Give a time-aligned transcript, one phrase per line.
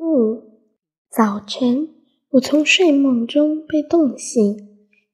[0.00, 0.62] 雾。
[1.10, 1.90] 早晨，
[2.30, 4.56] 我从睡梦中被冻醒，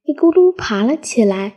[0.04, 1.54] 一咕噜爬了起来。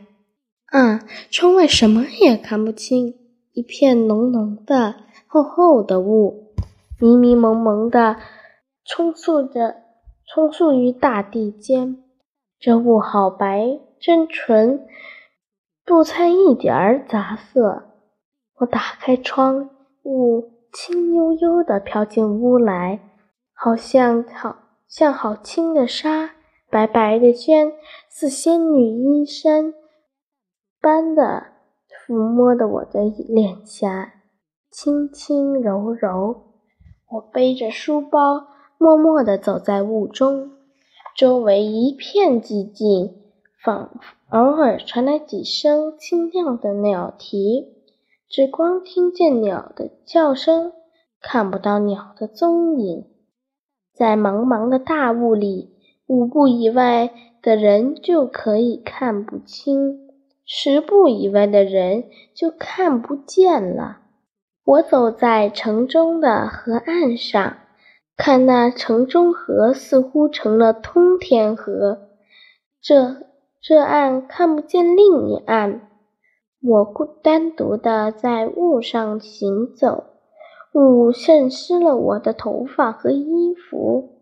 [0.66, 3.14] 啊，窗外什么也看不清，
[3.52, 4.96] 一片浓浓的、
[5.28, 6.52] 厚厚的雾，
[6.98, 8.16] 迷迷蒙蒙的，
[8.84, 9.76] 充塑着，
[10.26, 12.02] 充塑于大地间。
[12.58, 14.84] 这雾好白，真纯，
[15.86, 17.84] 不掺一点儿杂色。
[18.56, 19.70] 我打开窗，
[20.02, 23.06] 雾轻悠悠地飘进屋来。
[23.62, 24.56] 好像好
[24.88, 26.30] 像好轻的纱，
[26.70, 27.74] 白白的绢，
[28.08, 29.74] 似仙女衣衫
[30.80, 31.48] 般的
[31.90, 34.14] 抚摸的我的脸颊，
[34.70, 36.54] 轻轻柔柔。
[37.10, 38.46] 我背着书包，
[38.78, 40.52] 默默地走在雾中，
[41.14, 43.14] 周围一片寂静，
[43.62, 43.90] 仿
[44.30, 47.74] 偶尔传来几声清亮的鸟啼，
[48.26, 50.72] 只光听见鸟的叫声，
[51.20, 53.04] 看不到鸟的踪影。
[54.00, 55.74] 在茫茫的大雾里，
[56.06, 57.10] 五步以外
[57.42, 60.08] 的人就可以看不清，
[60.46, 63.98] 十步以外的人就看不见了。
[64.64, 67.58] 我走在城中的河岸上，
[68.16, 72.08] 看那城中河似乎成了通天河，
[72.80, 73.16] 这
[73.60, 75.90] 这岸看不见另一岸。
[76.62, 80.09] 我孤单独的在雾上行走。
[80.72, 84.20] 雾渗湿了我的头发和衣服，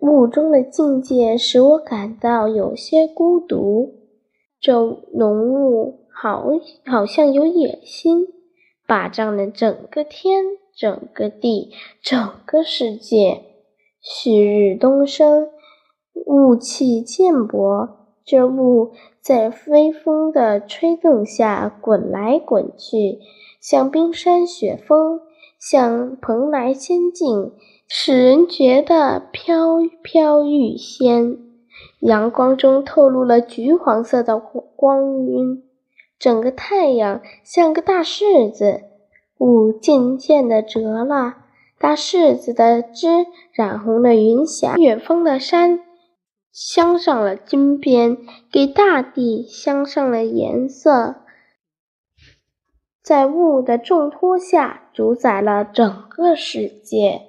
[0.00, 3.94] 雾中的境界使我感到有些孤独。
[4.60, 4.80] 这
[5.12, 6.50] 浓雾好
[6.84, 8.26] 好像有野心，
[8.86, 10.42] 霸占了整个天、
[10.74, 11.70] 整个地、
[12.02, 13.42] 整个世界。
[14.00, 15.50] 旭日东升，
[16.26, 17.88] 雾气渐薄，
[18.24, 23.20] 这雾在微风的吹动下滚来滚去。
[23.64, 25.22] 像冰山雪峰，
[25.58, 27.52] 像蓬莱仙境，
[27.88, 31.38] 使人觉得飘飘欲仙。
[32.00, 35.62] 阳光中透露了橘黄色的光晕，
[36.18, 38.82] 整个太阳像个大柿子。
[39.38, 41.36] 雾渐渐地折了，
[41.78, 45.80] 大柿子的汁染红了云霞，远方的山
[46.52, 48.18] 镶上了金边，
[48.52, 51.23] 给大地镶上了颜色。
[53.04, 57.20] 在雾的重托下，主宰了整个世界。